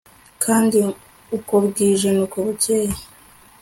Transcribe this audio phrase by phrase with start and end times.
[0.43, 0.79] kandi
[1.37, 2.91] uko bwije nuko bukeye